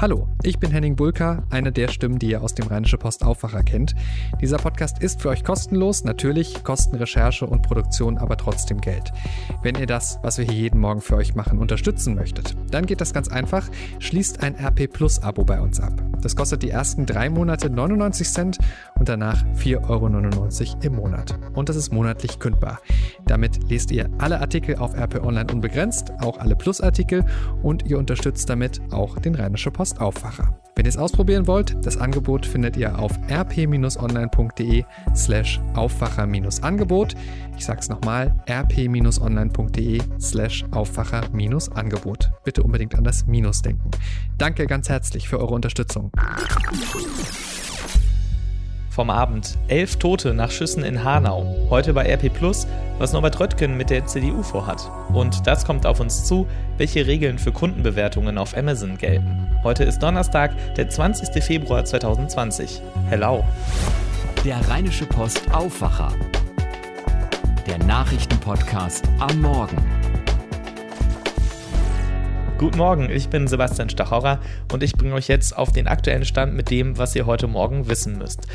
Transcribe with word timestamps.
Hallo, 0.00 0.28
ich 0.42 0.58
bin 0.58 0.70
Henning 0.70 0.96
Bulka, 0.96 1.42
eine 1.50 1.72
der 1.72 1.88
Stimmen, 1.88 2.18
die 2.18 2.30
ihr 2.30 2.40
aus 2.40 2.54
dem 2.54 2.66
Rheinische 2.68 2.96
Post 2.96 3.22
Aufwacher 3.22 3.62
kennt. 3.62 3.94
Dieser 4.40 4.56
Podcast 4.56 5.02
ist 5.02 5.20
für 5.20 5.28
euch 5.28 5.44
kostenlos, 5.44 6.04
natürlich 6.04 6.64
kosten 6.64 6.96
Recherche 6.96 7.46
und 7.46 7.60
Produktion 7.60 8.16
aber 8.16 8.38
trotzdem 8.38 8.80
Geld. 8.80 9.12
Wenn 9.62 9.74
ihr 9.74 9.84
das, 9.84 10.18
was 10.22 10.38
wir 10.38 10.46
hier 10.46 10.54
jeden 10.54 10.80
Morgen 10.80 11.02
für 11.02 11.16
euch 11.16 11.34
machen, 11.34 11.58
unterstützen 11.58 12.14
möchtet, 12.14 12.56
dann 12.70 12.86
geht 12.86 13.02
das 13.02 13.12
ganz 13.12 13.28
einfach. 13.28 13.68
Schließt 13.98 14.42
ein 14.42 14.54
RP 14.54 14.90
Plus 14.90 15.22
Abo 15.22 15.44
bei 15.44 15.60
uns 15.60 15.80
ab. 15.80 15.92
Das 16.22 16.34
kostet 16.34 16.62
die 16.62 16.70
ersten 16.70 17.04
drei 17.04 17.28
Monate 17.28 17.68
99 17.68 18.28
Cent 18.30 18.58
und 18.98 19.06
danach 19.06 19.44
4,99 19.56 19.86
Euro 19.88 20.06
im 20.82 20.94
Monat. 20.94 21.38
Und 21.52 21.68
das 21.68 21.76
ist 21.76 21.92
monatlich 21.92 22.38
kündbar. 22.38 22.80
Damit 23.26 23.70
lest 23.70 23.90
ihr 23.90 24.08
alle 24.18 24.40
Artikel 24.40 24.76
auf 24.76 24.94
RP 24.94 25.22
Online 25.22 25.52
unbegrenzt, 25.52 26.12
auch 26.20 26.38
alle 26.38 26.56
Plus-Artikel 26.56 27.24
und 27.62 27.86
ihr 27.86 27.98
unterstützt 27.98 28.48
damit 28.48 28.80
auch 28.90 29.18
den 29.18 29.34
Rheinische 29.34 29.70
Post 29.70 29.89
Podcast 29.90 30.00
Aufwacher. 30.00 30.54
Wenn 30.76 30.86
ihr 30.86 30.90
es 30.90 30.96
ausprobieren 30.96 31.46
wollt, 31.46 31.76
das 31.84 31.96
Angebot 31.96 32.46
findet 32.46 32.76
ihr 32.76 32.98
auf 32.98 33.12
rp-online.de 33.30 34.84
slash 35.14 35.60
Aufwacher-Angebot. 35.74 37.14
Ich 37.58 37.64
sag's 37.64 37.88
nochmal, 37.88 38.34
rp-online.de 38.48 40.00
slash 40.20 40.64
Aufwacher-Angebot. 40.70 42.30
Bitte 42.44 42.62
unbedingt 42.62 42.94
an 42.94 43.04
das 43.04 43.26
Minus 43.26 43.62
denken. 43.62 43.90
Danke 44.38 44.66
ganz 44.66 44.88
herzlich 44.88 45.28
für 45.28 45.38
eure 45.38 45.54
Unterstützung 45.54 46.12
vom 48.90 49.08
Abend. 49.08 49.56
Elf 49.68 49.96
Tote 49.96 50.34
nach 50.34 50.50
Schüssen 50.50 50.82
in 50.82 51.04
Hanau. 51.04 51.46
Heute 51.70 51.94
bei 51.94 52.12
RP 52.12 52.32
Plus, 52.32 52.66
was 52.98 53.12
Norbert 53.12 53.38
Röttgen 53.38 53.76
mit 53.76 53.88
der 53.88 54.04
CDU 54.04 54.42
vorhat. 54.42 54.90
Und 55.12 55.46
das 55.46 55.64
kommt 55.64 55.86
auf 55.86 56.00
uns 56.00 56.24
zu, 56.24 56.46
welche 56.76 57.06
Regeln 57.06 57.38
für 57.38 57.52
Kundenbewertungen 57.52 58.36
auf 58.36 58.56
Amazon 58.56 58.98
gelten. 58.98 59.46
Heute 59.62 59.84
ist 59.84 60.00
Donnerstag, 60.00 60.52
der 60.74 60.88
20. 60.88 61.42
Februar 61.42 61.84
2020. 61.84 62.82
Hello. 63.08 63.44
Der 64.44 64.56
Rheinische 64.68 65.06
Post 65.06 65.42
Aufwacher. 65.52 66.12
Der 67.66 67.78
Nachrichtenpodcast 67.86 69.04
am 69.20 69.40
Morgen. 69.40 69.76
Guten 72.60 72.76
Morgen, 72.76 73.08
ich 73.08 73.30
bin 73.30 73.48
Sebastian 73.48 73.88
Stachorra 73.88 74.38
und 74.70 74.82
ich 74.82 74.92
bringe 74.92 75.14
euch 75.14 75.28
jetzt 75.28 75.56
auf 75.56 75.72
den 75.72 75.88
aktuellen 75.88 76.26
Stand 76.26 76.52
mit 76.52 76.70
dem, 76.70 76.98
was 76.98 77.16
ihr 77.16 77.24
heute 77.24 77.46
Morgen 77.46 77.88
wissen 77.88 78.18
müsst. 78.18 78.46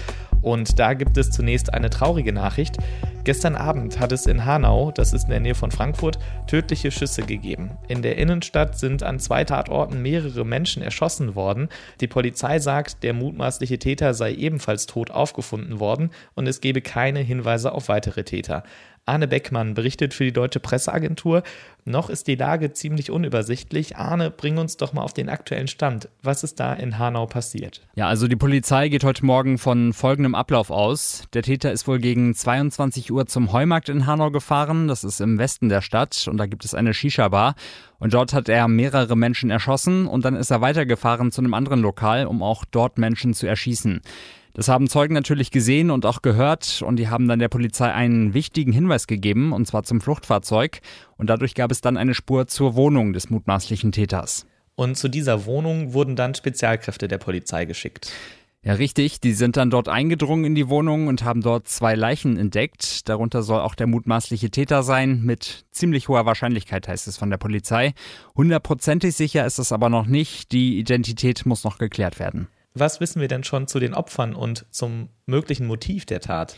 Und 0.45 0.77
da 0.77 0.93
gibt 0.93 1.17
es 1.17 1.31
zunächst 1.31 1.73
eine 1.73 1.89
traurige 1.89 2.31
Nachricht. 2.31 2.77
Gestern 3.23 3.55
Abend 3.55 3.99
hat 3.99 4.11
es 4.11 4.27
in 4.27 4.45
Hanau, 4.45 4.91
das 4.91 5.11
ist 5.11 5.23
in 5.23 5.31
der 5.31 5.39
Nähe 5.39 5.55
von 5.55 5.71
Frankfurt, 5.71 6.19
tödliche 6.45 6.91
Schüsse 6.91 7.23
gegeben. 7.23 7.71
In 7.87 8.03
der 8.03 8.19
Innenstadt 8.19 8.77
sind 8.77 9.01
an 9.01 9.17
zwei 9.17 9.43
Tatorten 9.43 10.03
mehrere 10.03 10.45
Menschen 10.45 10.83
erschossen 10.83 11.33
worden. 11.33 11.69
Die 11.99 12.05
Polizei 12.05 12.59
sagt, 12.59 13.01
der 13.01 13.13
mutmaßliche 13.13 13.79
Täter 13.79 14.13
sei 14.13 14.35
ebenfalls 14.35 14.85
tot 14.85 15.09
aufgefunden 15.09 15.79
worden 15.79 16.11
und 16.35 16.45
es 16.45 16.61
gebe 16.61 16.81
keine 16.81 17.21
Hinweise 17.21 17.71
auf 17.71 17.89
weitere 17.89 18.23
Täter. 18.23 18.61
Arne 19.05 19.27
Beckmann 19.27 19.75
berichtet 19.75 20.15
für 20.15 20.23
die 20.23 20.33
Deutsche 20.33 20.59
Presseagentur. 20.59 21.43
Noch 21.85 22.09
ist 22.09 22.25
die 22.27 22.35
Lage 22.35 22.73
ziemlich 22.73 23.11
unübersichtlich. 23.11 23.97
Arne, 23.97 24.31
bring 24.31 24.57
uns 24.57 24.77
doch 24.77 24.93
mal 24.93 25.03
auf 25.03 25.13
den 25.13 25.29
aktuellen 25.29 25.67
Stand. 25.67 26.09
Was 26.23 26.43
ist 26.43 26.59
da 26.59 26.73
in 26.73 26.97
Hanau 26.97 27.27
passiert? 27.27 27.81
Ja, 27.93 28.07
also 28.07 28.27
die 28.27 28.35
Polizei 28.35 28.89
geht 28.89 29.03
heute 29.03 29.23
Morgen 29.23 29.59
von 29.59 29.93
folgendem 29.93 30.33
Ablauf 30.33 30.71
aus. 30.71 31.25
Der 31.33 31.43
Täter 31.43 31.71
ist 31.71 31.87
wohl 31.87 31.99
gegen 31.99 32.33
22 32.33 33.11
Uhr 33.11 33.27
zum 33.27 33.53
Heumarkt 33.53 33.89
in 33.89 34.07
Hanau 34.07 34.31
gefahren. 34.31 34.87
Das 34.87 35.03
ist 35.03 35.21
im 35.21 35.37
Westen 35.37 35.69
der 35.69 35.81
Stadt 35.81 36.27
und 36.27 36.37
da 36.37 36.47
gibt 36.47 36.65
es 36.65 36.73
eine 36.73 36.95
Shisha-Bar. 36.95 37.53
Und 37.99 38.15
dort 38.15 38.33
hat 38.33 38.49
er 38.49 38.67
mehrere 38.67 39.15
Menschen 39.15 39.51
erschossen 39.51 40.07
und 40.07 40.25
dann 40.25 40.35
ist 40.35 40.49
er 40.49 40.61
weitergefahren 40.61 41.31
zu 41.31 41.41
einem 41.41 41.53
anderen 41.53 41.81
Lokal, 41.81 42.25
um 42.25 42.41
auch 42.41 42.65
dort 42.65 42.97
Menschen 42.97 43.35
zu 43.35 43.45
erschießen. 43.45 44.01
Das 44.55 44.69
haben 44.69 44.87
Zeugen 44.87 45.13
natürlich 45.13 45.51
gesehen 45.51 45.91
und 45.91 46.05
auch 46.05 46.21
gehört 46.21 46.81
und 46.81 46.95
die 46.95 47.09
haben 47.09 47.27
dann 47.27 47.39
der 47.39 47.49
Polizei 47.49 47.91
einen 47.91 48.33
wichtigen 48.33 48.71
Hinweis 48.71 49.05
gegeben, 49.05 49.51
und 49.51 49.67
zwar 49.67 49.83
zum 49.83 49.99
Fluchtfahrzeug. 49.99 50.79
Und 51.17 51.29
dadurch 51.29 51.55
gab 51.55 51.71
es 51.71 51.81
dann 51.81 51.97
eine 51.97 52.13
Spur 52.13 52.47
zur 52.47 52.73
Wohnung 52.75 53.11
des 53.11 53.29
mutmaßlichen 53.29 53.91
Täters. 53.91 54.47
Und 54.75 54.95
zu 54.95 55.09
dieser 55.09 55.45
Wohnung 55.45 55.91
wurden 55.91 56.15
dann 56.15 56.35
Spezialkräfte 56.35 57.09
der 57.09 57.17
Polizei 57.17 57.65
geschickt. 57.65 58.13
Ja, 58.63 58.73
richtig. 58.73 59.19
Die 59.19 59.33
sind 59.33 59.57
dann 59.57 59.69
dort 59.69 59.89
eingedrungen 59.89 60.45
in 60.45 60.55
die 60.55 60.69
Wohnung 60.69 61.07
und 61.07 61.25
haben 61.25 61.41
dort 61.41 61.67
zwei 61.67 61.93
Leichen 61.93 62.37
entdeckt. 62.37 63.09
Darunter 63.09 63.43
soll 63.43 63.59
auch 63.59 63.75
der 63.75 63.87
mutmaßliche 63.87 64.51
Täter 64.51 64.83
sein. 64.83 65.21
Mit 65.21 65.65
ziemlich 65.71 66.07
hoher 66.07 66.25
Wahrscheinlichkeit 66.25 66.87
heißt 66.87 67.09
es 67.09 67.17
von 67.17 67.29
der 67.29 67.37
Polizei. 67.37 67.93
Hundertprozentig 68.35 69.15
sicher 69.15 69.45
ist 69.45 69.59
es 69.59 69.73
aber 69.73 69.89
noch 69.89 70.05
nicht. 70.05 70.53
Die 70.53 70.79
Identität 70.79 71.45
muss 71.45 71.65
noch 71.65 71.77
geklärt 71.77 72.19
werden. 72.19 72.47
Was 72.77 72.99
wissen 72.99 73.21
wir 73.21 73.29
denn 73.29 73.45
schon 73.45 73.67
zu 73.67 73.79
den 73.79 73.93
Opfern 73.93 74.35
und 74.35 74.65
zum 74.69 75.07
möglichen 75.25 75.65
Motiv 75.65 76.05
der 76.05 76.19
Tat? 76.19 76.57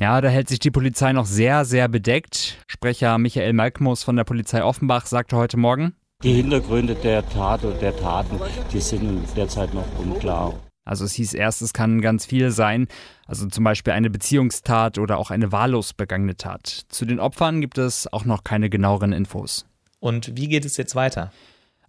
Ja, 0.00 0.22
da 0.22 0.30
hält 0.30 0.48
sich 0.48 0.58
die 0.58 0.70
Polizei 0.70 1.12
noch 1.12 1.26
sehr, 1.26 1.66
sehr 1.66 1.86
bedeckt. 1.88 2.64
Sprecher 2.66 3.18
Michael 3.18 3.52
Malkmus 3.52 4.02
von 4.02 4.16
der 4.16 4.24
Polizei 4.24 4.64
Offenbach 4.64 5.04
sagte 5.04 5.36
heute 5.36 5.58
Morgen, 5.58 5.94
die 6.22 6.32
Hintergründe 6.32 6.94
der 6.94 7.28
Tat 7.28 7.62
und 7.62 7.82
der 7.82 7.94
Taten, 7.94 8.40
die 8.72 8.80
sind 8.80 9.20
derzeit 9.36 9.74
noch 9.74 9.86
unklar. 9.98 10.58
Also 10.86 11.04
es 11.04 11.12
hieß 11.12 11.34
erst, 11.34 11.60
es 11.60 11.74
kann 11.74 12.00
ganz 12.00 12.24
viel 12.24 12.50
sein, 12.50 12.88
also 13.26 13.46
zum 13.46 13.64
Beispiel 13.64 13.92
eine 13.92 14.08
Beziehungstat 14.08 14.96
oder 14.96 15.18
auch 15.18 15.30
eine 15.30 15.52
wahllos 15.52 15.92
begangene 15.92 16.36
Tat. 16.36 16.86
Zu 16.88 17.04
den 17.04 17.20
Opfern 17.20 17.60
gibt 17.60 17.76
es 17.76 18.10
auch 18.10 18.24
noch 18.24 18.44
keine 18.44 18.70
genaueren 18.70 19.12
Infos. 19.12 19.66
Und 20.00 20.38
wie 20.38 20.48
geht 20.48 20.64
es 20.64 20.78
jetzt 20.78 20.94
weiter? 20.94 21.32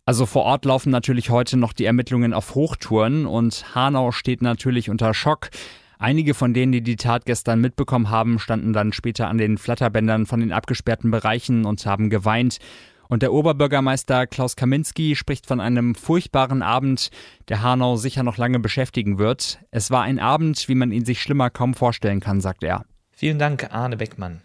Also 0.07 0.27
vor 0.27 0.43
Ort 0.43 0.65
laufen 0.65 0.91
natürlich 0.91 1.31
heute 1.31 1.57
noch 1.57 1.73
die 1.73 1.85
Ermittlungen 1.85 2.35
auf 2.35 2.53
Hochtouren 2.53 3.25
und 3.25 3.73
Hanau 3.73 4.11
steht 4.11 4.43
natürlich 4.43 4.91
unter 4.91 5.15
Schock. 5.15 5.49
Einige 5.97 6.35
von 6.35 6.53
denen, 6.53 6.71
die 6.71 6.81
die 6.81 6.95
Tat 6.95 7.25
gestern 7.25 7.59
mitbekommen 7.59 8.11
haben, 8.11 8.37
standen 8.37 8.71
dann 8.71 8.93
später 8.93 9.27
an 9.27 9.39
den 9.39 9.57
Flatterbändern 9.57 10.27
von 10.27 10.41
den 10.41 10.51
abgesperrten 10.51 11.09
Bereichen 11.09 11.65
und 11.65 11.83
haben 11.87 12.11
geweint. 12.11 12.59
Und 13.07 13.23
der 13.23 13.33
Oberbürgermeister 13.33 14.27
Klaus 14.27 14.55
Kaminski 14.55 15.15
spricht 15.15 15.47
von 15.47 15.59
einem 15.59 15.95
furchtbaren 15.95 16.61
Abend, 16.61 17.09
der 17.49 17.63
Hanau 17.63 17.95
sicher 17.95 18.21
noch 18.21 18.37
lange 18.37 18.59
beschäftigen 18.59 19.17
wird. 19.17 19.59
Es 19.71 19.89
war 19.89 20.03
ein 20.03 20.19
Abend, 20.19 20.67
wie 20.67 20.75
man 20.75 20.91
ihn 20.91 21.05
sich 21.05 21.19
schlimmer 21.19 21.49
kaum 21.49 21.73
vorstellen 21.73 22.19
kann, 22.19 22.41
sagt 22.41 22.63
er. 22.63 22.85
Vielen 23.11 23.39
Dank, 23.39 23.73
Arne 23.73 23.97
Beckmann. 23.97 24.41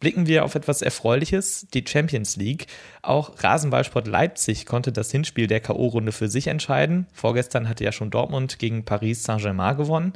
Blicken 0.00 0.26
wir 0.26 0.44
auf 0.44 0.54
etwas 0.54 0.82
Erfreuliches, 0.82 1.66
die 1.72 1.84
Champions 1.86 2.36
League. 2.36 2.66
Auch 3.02 3.42
Rasenballsport 3.42 4.06
Leipzig 4.06 4.66
konnte 4.66 4.92
das 4.92 5.10
Hinspiel 5.10 5.46
der 5.46 5.60
K.O.-Runde 5.60 6.12
für 6.12 6.28
sich 6.28 6.48
entscheiden. 6.48 7.06
Vorgestern 7.12 7.68
hatte 7.68 7.84
ja 7.84 7.92
schon 7.92 8.10
Dortmund 8.10 8.58
gegen 8.58 8.84
Paris 8.84 9.22
Saint-Germain 9.22 9.76
gewonnen. 9.76 10.12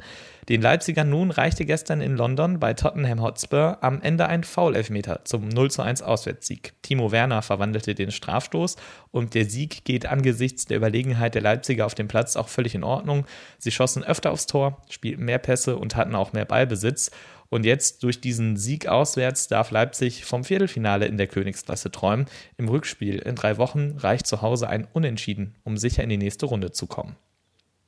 Den 0.49 0.63
Leipzigern 0.63 1.09
nun 1.09 1.29
reichte 1.29 1.63
gestern 1.63 2.01
in 2.01 2.17
London 2.17 2.59
bei 2.59 2.73
Tottenham 2.73 3.21
Hotspur 3.21 3.77
am 3.81 4.01
Ende 4.01 4.25
ein 4.27 4.43
Foul-Elfmeter 4.43 5.23
zum 5.23 5.47
0 5.47 5.69
zu 5.69 5.83
1 5.83 6.01
Auswärtssieg. 6.01 6.73
Timo 6.81 7.11
Werner 7.11 7.43
verwandelte 7.43 7.93
den 7.93 8.09
Strafstoß 8.09 8.75
und 9.11 9.35
der 9.35 9.45
Sieg 9.45 9.85
geht 9.85 10.07
angesichts 10.07 10.65
der 10.65 10.77
Überlegenheit 10.77 11.35
der 11.35 11.43
Leipziger 11.43 11.85
auf 11.85 11.93
dem 11.93 12.07
Platz 12.07 12.35
auch 12.35 12.47
völlig 12.47 12.73
in 12.73 12.83
Ordnung. 12.83 13.27
Sie 13.59 13.71
schossen 13.71 14.03
öfter 14.03 14.31
aufs 14.31 14.47
Tor, 14.47 14.81
spielten 14.89 15.25
mehr 15.25 15.37
Pässe 15.37 15.77
und 15.77 15.95
hatten 15.95 16.15
auch 16.15 16.33
mehr 16.33 16.45
Ballbesitz. 16.45 17.11
Und 17.49 17.65
jetzt 17.65 18.03
durch 18.03 18.21
diesen 18.21 18.57
Sieg 18.57 18.87
auswärts 18.87 19.47
darf 19.47 19.71
Leipzig 19.71 20.23
vom 20.25 20.43
Viertelfinale 20.43 21.07
in 21.07 21.17
der 21.17 21.27
Königsklasse 21.27 21.91
träumen. 21.91 22.27
Im 22.57 22.69
Rückspiel 22.69 23.19
in 23.19 23.35
drei 23.35 23.57
Wochen 23.57 23.95
reicht 23.97 24.27
zu 24.27 24.41
Hause 24.41 24.69
ein 24.69 24.87
Unentschieden, 24.93 25.55
um 25.63 25.77
sicher 25.77 26.03
in 26.03 26.09
die 26.09 26.17
nächste 26.17 26.45
Runde 26.45 26.71
zu 26.71 26.85
kommen. 26.85 27.15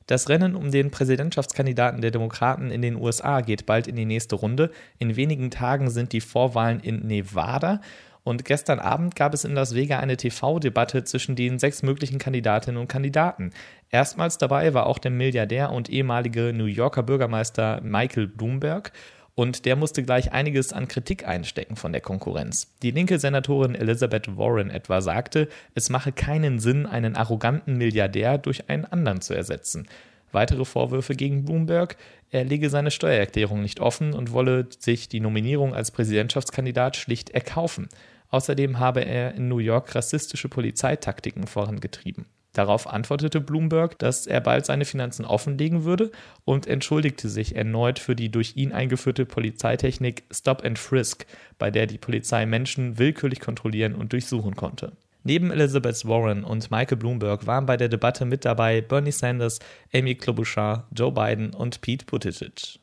Das 0.06 0.28
Rennen 0.28 0.56
um 0.56 0.72
den 0.72 0.90
Präsidentschaftskandidaten 0.90 2.00
der 2.00 2.10
Demokraten 2.10 2.70
in 2.70 2.82
den 2.82 2.96
USA 2.96 3.40
geht 3.40 3.66
bald 3.66 3.86
in 3.86 3.94
die 3.94 4.04
nächste 4.04 4.34
Runde. 4.34 4.72
In 4.98 5.14
wenigen 5.14 5.50
Tagen 5.50 5.90
sind 5.90 6.12
die 6.12 6.20
Vorwahlen 6.20 6.80
in 6.80 7.06
Nevada. 7.06 7.80
Und 8.24 8.44
gestern 8.44 8.78
Abend 8.78 9.16
gab 9.16 9.34
es 9.34 9.44
in 9.44 9.54
Las 9.54 9.74
Vegas 9.74 10.00
eine 10.00 10.16
TV-Debatte 10.16 11.02
zwischen 11.04 11.34
den 11.34 11.58
sechs 11.58 11.82
möglichen 11.82 12.18
Kandidatinnen 12.18 12.80
und 12.80 12.88
Kandidaten. 12.88 13.50
Erstmals 13.90 14.38
dabei 14.38 14.74
war 14.74 14.86
auch 14.86 14.98
der 14.98 15.10
Milliardär 15.10 15.72
und 15.72 15.90
ehemalige 15.90 16.52
New 16.52 16.66
Yorker 16.66 17.02
Bürgermeister 17.02 17.80
Michael 17.82 18.28
Bloomberg. 18.28 18.92
Und 19.34 19.64
der 19.64 19.76
musste 19.76 20.02
gleich 20.02 20.32
einiges 20.32 20.72
an 20.72 20.88
Kritik 20.88 21.26
einstecken 21.26 21.76
von 21.76 21.92
der 21.92 22.02
Konkurrenz. 22.02 22.74
Die 22.82 22.90
linke 22.90 23.18
Senatorin 23.18 23.74
Elizabeth 23.74 24.36
Warren 24.36 24.68
etwa 24.68 25.00
sagte, 25.00 25.48
es 25.74 25.88
mache 25.88 26.12
keinen 26.12 26.58
Sinn, 26.58 26.84
einen 26.84 27.16
arroganten 27.16 27.78
Milliardär 27.78 28.36
durch 28.36 28.68
einen 28.68 28.84
anderen 28.84 29.22
zu 29.22 29.32
ersetzen. 29.32 29.88
Weitere 30.32 30.64
Vorwürfe 30.64 31.14
gegen 31.14 31.44
Bloomberg, 31.44 31.96
er 32.30 32.44
lege 32.44 32.70
seine 32.70 32.90
Steuererklärung 32.90 33.62
nicht 33.62 33.80
offen 33.80 34.14
und 34.14 34.32
wolle 34.32 34.66
sich 34.78 35.08
die 35.08 35.20
Nominierung 35.20 35.74
als 35.74 35.90
Präsidentschaftskandidat 35.90 36.96
schlicht 36.96 37.30
erkaufen. 37.30 37.88
Außerdem 38.30 38.78
habe 38.78 39.04
er 39.04 39.34
in 39.34 39.48
New 39.48 39.58
York 39.58 39.94
rassistische 39.94 40.48
Polizeitaktiken 40.48 41.46
vorangetrieben. 41.46 42.26
Darauf 42.52 42.86
antwortete 42.86 43.40
Bloomberg, 43.40 43.98
dass 43.98 44.26
er 44.26 44.40
bald 44.40 44.66
seine 44.66 44.84
Finanzen 44.84 45.24
offenlegen 45.24 45.84
würde 45.84 46.10
und 46.44 46.66
entschuldigte 46.66 47.30
sich 47.30 47.56
erneut 47.56 47.98
für 47.98 48.14
die 48.14 48.30
durch 48.30 48.56
ihn 48.56 48.72
eingeführte 48.72 49.24
Polizeitechnik 49.24 50.24
Stop 50.30 50.62
and 50.64 50.78
Frisk, 50.78 51.26
bei 51.58 51.70
der 51.70 51.86
die 51.86 51.98
Polizei 51.98 52.44
Menschen 52.44 52.98
willkürlich 52.98 53.40
kontrollieren 53.40 53.94
und 53.94 54.12
durchsuchen 54.12 54.54
konnte. 54.54 54.92
Neben 55.24 55.50
Elizabeth 55.50 56.04
Warren 56.06 56.44
und 56.44 56.70
Michael 56.70 56.98
Bloomberg 56.98 57.46
waren 57.46 57.64
bei 57.64 57.76
der 57.76 57.88
Debatte 57.88 58.24
mit 58.24 58.44
dabei 58.44 58.80
Bernie 58.80 59.12
Sanders, 59.12 59.60
Amy 59.94 60.16
Klobuchar, 60.16 60.88
Joe 60.94 61.12
Biden 61.12 61.54
und 61.54 61.80
Pete 61.80 62.04
Buttigieg. 62.04 62.80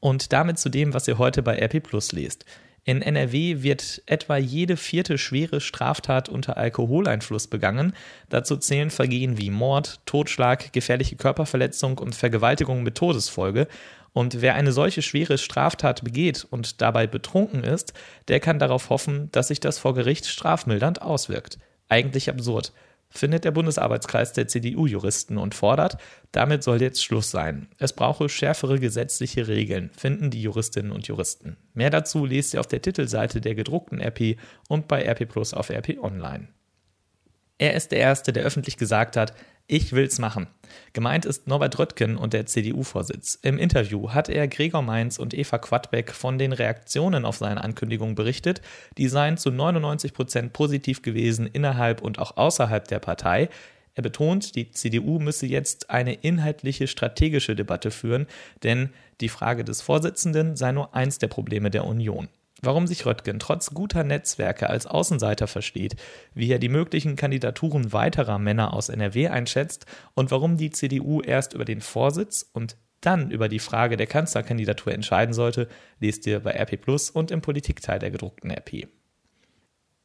Und 0.00 0.32
damit 0.32 0.58
zu 0.58 0.68
dem, 0.68 0.94
was 0.94 1.08
ihr 1.08 1.18
heute 1.18 1.42
bei 1.42 1.58
RP 1.58 1.82
Plus 1.82 2.12
lest. 2.12 2.44
In 2.88 3.02
NRW 3.02 3.64
wird 3.64 4.00
etwa 4.06 4.36
jede 4.36 4.76
vierte 4.76 5.18
schwere 5.18 5.60
Straftat 5.60 6.28
unter 6.28 6.56
Alkoholeinfluss 6.56 7.48
begangen. 7.48 7.94
Dazu 8.28 8.56
zählen 8.56 8.90
Vergehen 8.90 9.38
wie 9.38 9.50
Mord, 9.50 9.98
Totschlag, 10.06 10.72
gefährliche 10.72 11.16
Körperverletzung 11.16 11.98
und 11.98 12.14
Vergewaltigung 12.14 12.84
mit 12.84 12.94
Todesfolge. 12.94 13.66
Und 14.12 14.40
wer 14.40 14.54
eine 14.54 14.70
solche 14.70 15.02
schwere 15.02 15.36
Straftat 15.36 16.04
begeht 16.04 16.46
und 16.48 16.80
dabei 16.80 17.08
betrunken 17.08 17.64
ist, 17.64 17.92
der 18.28 18.38
kann 18.38 18.60
darauf 18.60 18.88
hoffen, 18.88 19.30
dass 19.32 19.48
sich 19.48 19.58
das 19.58 19.80
vor 19.80 19.94
Gericht 19.94 20.26
strafmildernd 20.26 21.02
auswirkt. 21.02 21.58
Eigentlich 21.88 22.30
absurd 22.30 22.72
findet 23.10 23.44
der 23.44 23.50
Bundesarbeitskreis 23.50 24.32
der 24.32 24.48
CDU-Juristen 24.48 25.38
und 25.38 25.54
fordert, 25.54 25.98
damit 26.32 26.62
soll 26.62 26.82
jetzt 26.82 27.02
Schluss 27.02 27.30
sein. 27.30 27.68
Es 27.78 27.92
brauche 27.92 28.28
schärfere 28.28 28.78
gesetzliche 28.78 29.48
Regeln, 29.48 29.90
finden 29.96 30.30
die 30.30 30.42
Juristinnen 30.42 30.92
und 30.92 31.06
Juristen. 31.08 31.56
Mehr 31.74 31.90
dazu 31.90 32.26
lest 32.26 32.54
ihr 32.54 32.60
auf 32.60 32.66
der 32.66 32.82
Titelseite 32.82 33.40
der 33.40 33.54
gedruckten 33.54 34.00
RP 34.00 34.36
und 34.68 34.88
bei 34.88 35.02
RP 35.02 35.28
Plus 35.28 35.54
auf 35.54 35.70
RP 35.70 35.98
Online. 36.00 36.48
Er 37.58 37.74
ist 37.74 37.90
der 37.90 38.00
Erste, 38.00 38.32
der 38.32 38.44
öffentlich 38.44 38.76
gesagt 38.76 39.16
hat, 39.16 39.32
ich 39.68 39.92
will's 39.92 40.18
machen. 40.18 40.46
Gemeint 40.92 41.24
ist 41.24 41.46
Norbert 41.46 41.78
Röttgen 41.78 42.16
und 42.16 42.32
der 42.32 42.46
CDU-Vorsitz. 42.46 43.38
Im 43.42 43.58
Interview 43.58 44.10
hat 44.10 44.28
er 44.28 44.46
Gregor 44.48 44.82
Mainz 44.82 45.18
und 45.18 45.34
Eva 45.34 45.58
Quadbeck 45.58 46.12
von 46.12 46.38
den 46.38 46.52
Reaktionen 46.52 47.24
auf 47.24 47.36
seine 47.36 47.62
Ankündigung 47.62 48.14
berichtet. 48.14 48.62
Die 48.96 49.08
seien 49.08 49.36
zu 49.36 49.50
99 49.50 50.12
Prozent 50.12 50.52
positiv 50.52 51.02
gewesen 51.02 51.46
innerhalb 51.46 52.02
und 52.02 52.18
auch 52.18 52.36
außerhalb 52.36 52.86
der 52.86 52.98
Partei. 52.98 53.48
Er 53.94 54.02
betont, 54.02 54.54
die 54.54 54.70
CDU 54.70 55.18
müsse 55.18 55.46
jetzt 55.46 55.90
eine 55.90 56.14
inhaltliche 56.14 56.86
strategische 56.86 57.56
Debatte 57.56 57.90
führen, 57.90 58.26
denn 58.62 58.90
die 59.22 59.30
Frage 59.30 59.64
des 59.64 59.80
Vorsitzenden 59.80 60.54
sei 60.54 60.72
nur 60.72 60.94
eins 60.94 61.18
der 61.18 61.28
Probleme 61.28 61.70
der 61.70 61.86
Union. 61.86 62.28
Warum 62.62 62.86
sich 62.86 63.04
Röttgen 63.04 63.38
trotz 63.38 63.74
guter 63.74 64.02
Netzwerke 64.02 64.70
als 64.70 64.86
Außenseiter 64.86 65.46
versteht, 65.46 65.96
wie 66.34 66.50
er 66.50 66.58
die 66.58 66.70
möglichen 66.70 67.14
Kandidaturen 67.16 67.92
weiterer 67.92 68.38
Männer 68.38 68.72
aus 68.72 68.88
NRW 68.88 69.28
einschätzt 69.28 69.84
und 70.14 70.30
warum 70.30 70.56
die 70.56 70.70
CDU 70.70 71.20
erst 71.20 71.52
über 71.52 71.66
den 71.66 71.82
Vorsitz 71.82 72.48
und 72.52 72.76
dann 73.02 73.30
über 73.30 73.48
die 73.48 73.58
Frage 73.58 73.98
der 73.98 74.06
Kanzlerkandidatur 74.06 74.92
entscheiden 74.94 75.34
sollte, 75.34 75.68
lest 76.00 76.26
ihr 76.26 76.40
bei 76.40 76.52
RP 76.52 76.80
Plus 76.80 77.10
und 77.10 77.30
im 77.30 77.42
Politikteil 77.42 77.98
der 77.98 78.10
gedruckten 78.10 78.50
RP. 78.50 78.88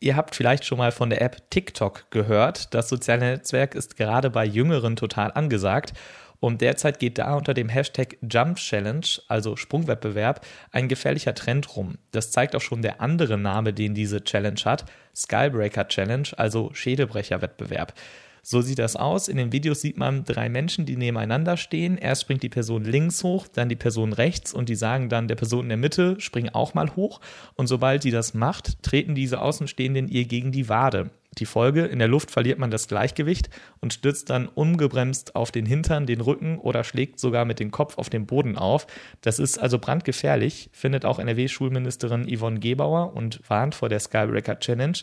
Ihr 0.01 0.15
habt 0.15 0.35
vielleicht 0.35 0.65
schon 0.65 0.79
mal 0.79 0.91
von 0.91 1.09
der 1.09 1.21
App 1.21 1.49
TikTok 1.51 2.09
gehört. 2.09 2.73
Das 2.73 2.89
soziale 2.89 3.21
Netzwerk 3.21 3.75
ist 3.75 3.97
gerade 3.97 4.29
bei 4.29 4.43
Jüngeren 4.43 4.95
total 4.95 5.31
angesagt 5.31 5.93
und 6.41 6.59
derzeit 6.59 6.97
geht 6.99 7.19
da 7.19 7.35
unter 7.35 7.53
dem 7.53 7.69
Hashtag 7.69 8.17
Jump 8.27 8.57
Challenge, 8.57 9.05
also 9.27 9.55
Sprungwettbewerb, 9.55 10.43
ein 10.71 10.87
gefährlicher 10.87 11.35
Trend 11.35 11.77
rum. 11.77 11.99
Das 12.11 12.31
zeigt 12.31 12.55
auch 12.55 12.61
schon 12.61 12.81
der 12.81 12.99
andere 12.99 13.37
Name, 13.37 13.73
den 13.73 13.93
diese 13.93 14.23
Challenge 14.23 14.59
hat, 14.65 14.85
Skybreaker 15.15 15.87
Challenge, 15.87 16.27
also 16.35 16.71
Schädelbrecher-Wettbewerb. 16.73 17.93
So 18.41 18.61
sieht 18.61 18.79
das 18.79 18.95
aus. 18.95 19.27
In 19.27 19.37
den 19.37 19.51
Videos 19.51 19.81
sieht 19.81 19.97
man 19.97 20.23
drei 20.23 20.49
Menschen, 20.49 20.87
die 20.87 20.97
nebeneinander 20.97 21.57
stehen. 21.57 21.99
Erst 21.99 22.23
springt 22.23 22.41
die 22.41 22.49
Person 22.49 22.85
links 22.85 23.23
hoch, 23.23 23.47
dann 23.47 23.69
die 23.69 23.75
Person 23.75 24.11
rechts 24.11 24.51
und 24.51 24.67
die 24.67 24.75
sagen 24.75 25.09
dann 25.09 25.27
der 25.27 25.35
Person 25.35 25.65
in 25.65 25.69
der 25.69 25.77
Mitte, 25.77 26.19
spring 26.19 26.49
auch 26.49 26.73
mal 26.73 26.95
hoch. 26.95 27.21
Und 27.53 27.67
sobald 27.67 28.03
die 28.03 28.09
das 28.09 28.33
macht, 28.33 28.81
treten 28.81 29.13
diese 29.13 29.41
Außenstehenden 29.41 30.07
ihr 30.07 30.25
gegen 30.25 30.51
die 30.51 30.69
Wade. 30.69 31.11
Die 31.37 31.45
Folge, 31.45 31.85
in 31.85 31.99
der 31.99 32.09
Luft 32.09 32.29
verliert 32.29 32.59
man 32.59 32.71
das 32.71 32.89
Gleichgewicht 32.89 33.49
und 33.79 33.93
stürzt 33.93 34.29
dann 34.29 34.47
ungebremst 34.47 35.33
auf 35.35 35.49
den 35.51 35.65
Hintern, 35.65 36.05
den 36.05 36.19
Rücken 36.19 36.57
oder 36.57 36.83
schlägt 36.83 37.21
sogar 37.21 37.45
mit 37.45 37.61
dem 37.61 37.71
Kopf 37.71 37.97
auf 37.97 38.09
den 38.09 38.25
Boden 38.25 38.57
auf. 38.57 38.85
Das 39.21 39.39
ist 39.39 39.57
also 39.57 39.79
brandgefährlich, 39.79 40.69
findet 40.73 41.05
auch 41.05 41.19
NRW-Schulministerin 41.19 42.27
Yvonne 42.27 42.59
Gebauer 42.59 43.13
und 43.15 43.39
warnt 43.49 43.75
vor 43.75 43.87
der 43.87 44.01
Skybreaker 44.01 44.59
Challenge. 44.59 44.97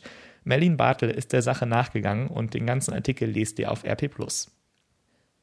Merlin 0.45 0.77
Bartel 0.77 1.11
ist 1.11 1.33
der 1.33 1.41
Sache 1.41 1.65
nachgegangen 1.65 2.29
und 2.29 2.53
den 2.53 2.67
ganzen 2.67 2.93
Artikel 2.93 3.31
lest 3.31 3.59
ihr 3.59 3.73
auf 3.73 3.85
RP+. 3.85 4.11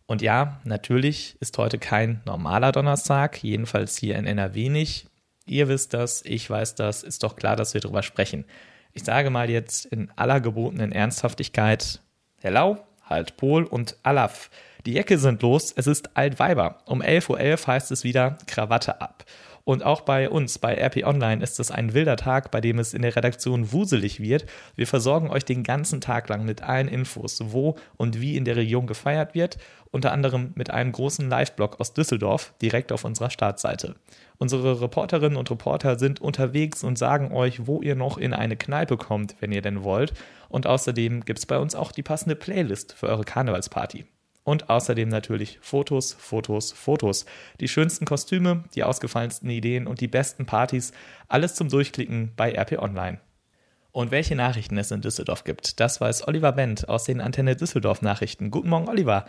Und 0.06 0.22
ja, 0.22 0.62
natürlich 0.66 1.36
ist 1.40 1.58
heute 1.58 1.80
kein 1.80 2.22
normaler 2.26 2.72
Donnerstag, 2.72 3.44
jedenfalls 3.44 3.98
hier 3.98 4.20
in 4.20 4.28
NRW 4.28 4.70
nicht. 4.70 5.08
Ihr 5.48 5.68
wisst 5.68 5.96
das, 5.96 6.24
ich 6.24 6.48
weiß 6.48 6.76
das, 6.76 7.02
ist 7.02 7.24
doch 7.24 7.36
klar, 7.36 7.56
dass 7.56 7.74
wir 7.74 7.82
darüber 7.82 8.04
sprechen 8.04 8.46
ich 8.96 9.04
sage 9.04 9.30
mal 9.30 9.50
jetzt 9.50 9.86
in 9.86 10.10
aller 10.16 10.40
gebotenen 10.40 10.92
Ernsthaftigkeit, 10.92 12.00
Hello, 12.38 12.78
halt 13.04 13.38
Pol 13.38 13.66
und 13.66 13.98
Alaf. 14.04 14.50
Die 14.86 14.94
Jacke 14.94 15.18
sind 15.18 15.42
los, 15.42 15.74
es 15.76 15.86
ist 15.86 16.16
Altweiber. 16.16 16.80
Um 16.86 17.02
11.11 17.02 17.30
Uhr 17.30 17.38
.11 17.40 17.68
heißt 17.68 17.92
es 17.92 18.04
wieder 18.04 18.38
Krawatte 18.48 19.02
ab. 19.02 19.26
Und 19.66 19.84
auch 19.84 20.02
bei 20.02 20.30
uns, 20.30 20.60
bei 20.60 20.76
RP 20.76 21.04
Online, 21.06 21.44
ist 21.44 21.60
es 21.60 21.72
ein 21.72 21.96
wilder 21.96 22.18
Tag, 22.18 22.52
bei 22.52 22.62
dem 22.62 22.78
es 22.78 22.94
in 22.94 23.02
der 23.02 23.16
Redaktion 23.16 23.72
wuselig 23.72 24.20
wird. 24.20 24.46
Wir 24.76 24.86
versorgen 24.86 25.32
euch 25.32 25.44
den 25.44 25.64
ganzen 25.64 26.02
Tag 26.02 26.30
lang 26.30 26.46
mit 26.46 26.62
allen 26.62 26.88
Infos, 26.88 27.40
wo 27.46 27.76
und 27.98 28.22
wie 28.22 28.38
in 28.38 28.46
der 28.46 28.58
Region 28.58 28.86
gefeiert 28.86 29.34
wird, 29.34 29.58
unter 29.90 30.12
anderem 30.12 30.52
mit 30.54 30.70
einem 30.70 30.92
großen 30.92 31.28
Live-Blog 31.28 31.80
aus 31.80 31.94
Düsseldorf, 31.94 32.54
direkt 32.62 32.92
auf 32.92 33.06
unserer 33.06 33.32
Startseite. 33.32 33.96
Unsere 34.38 34.82
Reporterinnen 34.82 35.38
und 35.38 35.50
Reporter 35.50 35.98
sind 35.98 36.22
unterwegs 36.22 36.84
und 36.84 37.00
sagen 37.00 37.32
euch, 37.32 37.66
wo 37.66 37.82
ihr 37.82 37.96
noch 37.96 38.20
in 38.20 38.34
eine 38.34 38.58
Kneipe 38.58 38.98
kommt, 38.98 39.36
wenn 39.40 39.52
ihr 39.52 39.64
denn 39.64 39.84
wollt. 39.84 40.14
Und 40.48 40.68
außerdem 40.68 41.26
gibt 41.26 41.40
es 41.40 41.48
bei 41.48 41.58
uns 41.58 41.74
auch 41.74 41.92
die 41.92 42.04
passende 42.04 42.36
Playlist 42.36 42.94
für 42.94 43.08
eure 43.08 43.24
Karnevalsparty. 43.24 44.06
Und 44.46 44.70
außerdem 44.70 45.10
natürlich 45.10 45.58
Fotos, 45.62 46.14
Fotos, 46.14 46.72
Fotos. 46.72 47.26
Die 47.60 47.68
schönsten 47.68 48.06
Kostüme, 48.06 48.64
die 48.76 48.84
ausgefallensten 48.84 49.50
Ideen 49.50 49.88
und 49.88 50.02
die 50.02 50.08
besten 50.08 50.46
Partys. 50.46 50.94
Alles 51.28 51.56
zum 51.56 51.68
Durchklicken 51.68 52.32
bei 52.38 52.54
RP 52.54 52.78
Online. 52.78 53.20
Und 53.92 54.12
welche 54.12 54.36
Nachrichten 54.36 54.78
es 54.78 54.92
in 54.92 55.02
Düsseldorf 55.02 55.46
gibt, 55.46 55.80
das 55.80 56.00
weiß 56.00 56.28
Oliver 56.28 56.52
Bent 56.52 56.88
aus 56.88 57.06
den 57.06 57.22
Antenne 57.22 57.56
Düsseldorf 57.56 58.04
Nachrichten. 58.04 58.52
Guten 58.52 58.70
Morgen, 58.70 58.88
Oliver. 58.88 59.26